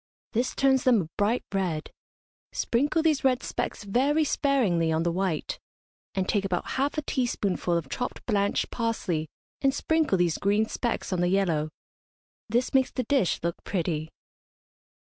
This 0.33 0.55
turns 0.55 0.83
them 0.83 1.01
a 1.03 1.07
bright 1.15 1.43
red. 1.53 1.91
Sprinkle 2.53 3.03
these 3.03 3.23
red 3.23 3.43
specks 3.43 3.83
very 3.83 4.23
sparingly 4.23 4.91
on 4.91 5.03
the 5.03 5.11
white, 5.11 5.59
and 6.15 6.27
take 6.27 6.43
about 6.43 6.69
half 6.71 6.97
a 6.97 7.03
teaspoonful 7.03 7.77
of 7.77 7.87
chopped 7.87 8.25
blanched 8.25 8.71
parsley, 8.71 9.27
and 9.61 9.75
sprinkle 9.75 10.17
these 10.17 10.39
green 10.39 10.65
specks 10.65 11.13
on 11.13 11.21
the 11.21 11.27
yellow. 11.27 11.69
This 12.49 12.73
makes 12.73 12.89
the 12.89 13.03
dish 13.03 13.39
look 13.43 13.63
pretty. 13.63 14.09